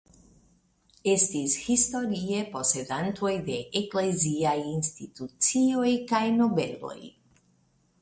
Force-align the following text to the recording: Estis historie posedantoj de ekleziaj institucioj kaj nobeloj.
Estis 1.11 1.57
historie 1.65 2.39
posedantoj 2.57 3.35
de 3.51 3.61
ekleziaj 3.83 4.57
institucioj 4.75 5.95
kaj 6.15 6.27
nobeloj. 6.43 7.01